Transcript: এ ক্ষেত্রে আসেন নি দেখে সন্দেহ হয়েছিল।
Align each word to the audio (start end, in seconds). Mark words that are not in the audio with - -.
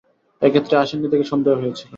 এ 0.41 0.47
ক্ষেত্রে 0.49 0.75
আসেন 0.77 0.97
নি 1.01 1.07
দেখে 1.11 1.25
সন্দেহ 1.31 1.53
হয়েছিল। 1.55 1.89